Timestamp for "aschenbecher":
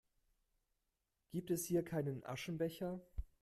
2.25-3.01